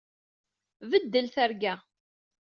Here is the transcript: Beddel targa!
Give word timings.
Beddel 0.91 1.27
targa! 1.35 1.75